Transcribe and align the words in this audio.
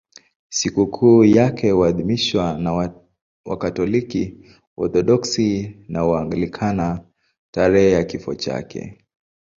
Sikukuu 0.49 1.23
yake 1.25 1.71
huadhimishwa 1.71 2.57
na 2.57 2.93
Wakatoliki, 3.45 4.37
Waorthodoksi 4.77 5.75
na 5.87 6.03
Waanglikana 6.05 7.05
tarehe 7.51 7.91
ya 7.91 8.03
kifo 8.03 8.35
chake. 8.35 9.05